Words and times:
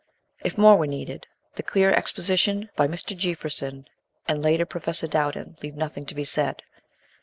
If 0.43 0.57
more 0.57 0.77
were 0.77 0.87
needed, 0.87 1.27
the 1.57 1.61
clear 1.61 1.91
exposition 1.91 2.71
by 2.75 2.87
Mr. 2.87 3.15
Jeaffreson 3.15 3.85
and 4.27 4.41
later 4.41 4.65
Professor 4.65 5.05
Do\vden, 5.05 5.61
leave 5.61 5.75
nothing 5.75 6.07
to 6.07 6.15
be 6.15 6.23
said. 6.23 6.63